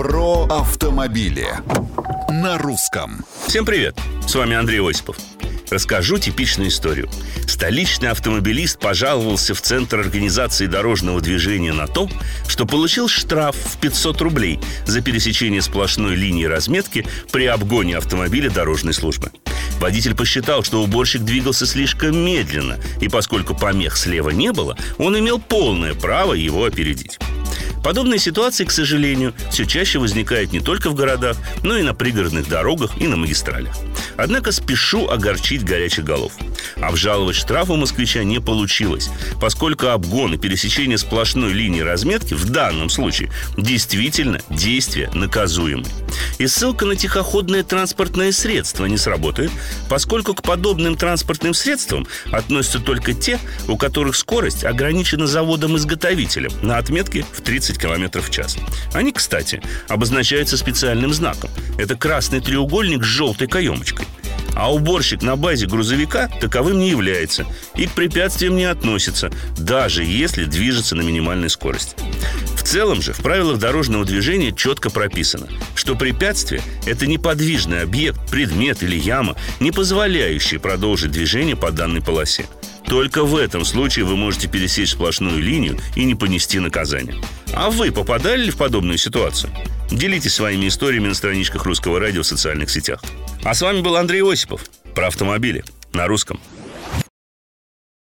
[0.00, 1.46] Про автомобили
[2.30, 3.22] на русском.
[3.46, 3.98] Всем привет!
[4.26, 5.18] С вами Андрей Осипов.
[5.68, 7.10] Расскажу типичную историю.
[7.46, 12.08] Столичный автомобилист пожаловался в Центр организации дорожного движения на то,
[12.48, 18.94] что получил штраф в 500 рублей за пересечение сплошной линии разметки при обгоне автомобиля дорожной
[18.94, 19.30] службы.
[19.80, 25.38] Водитель посчитал, что уборщик двигался слишком медленно, и поскольку помех слева не было, он имел
[25.38, 27.18] полное право его опередить.
[27.82, 32.48] Подобные ситуации, к сожалению, все чаще возникают не только в городах, но и на пригородных
[32.48, 33.76] дорогах и на магистралях.
[34.16, 36.32] Однако спешу огорчить горячих голов.
[36.76, 42.90] Обжаловать штраф у москвича не получилось, поскольку обгон и пересечение сплошной линии разметки в данном
[42.90, 45.86] случае действительно действия наказуемы.
[46.40, 49.50] И ссылка на тихоходное транспортное средство не сработает,
[49.90, 57.26] поскольку к подобным транспортным средствам относятся только те, у которых скорость ограничена заводом-изготовителем на отметке
[57.30, 58.56] в 30 км в час.
[58.94, 61.50] Они, кстати, обозначаются специальным знаком.
[61.76, 64.06] Это красный треугольник с желтой каемочкой.
[64.56, 67.44] А уборщик на базе грузовика таковым не является
[67.76, 71.94] и к препятствиям не относится, даже если движется на минимальной скорости.
[72.70, 78.94] Целом же в правилах дорожного движения четко прописано, что препятствие– это неподвижный объект, предмет или
[78.94, 82.46] яма, не позволяющий продолжить движение по данной полосе.
[82.86, 87.16] Только в этом случае вы можете пересечь сплошную линию и не понести наказание.
[87.52, 89.52] А вы попадали ли в подобную ситуацию?
[89.90, 93.02] Делитесь своими историями на страничках Русского радио в социальных сетях.
[93.42, 96.38] А с вами был Андрей Осипов про автомобили на русском.